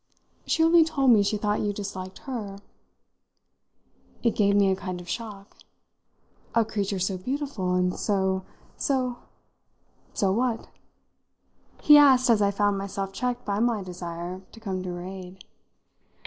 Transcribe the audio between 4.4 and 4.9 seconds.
me a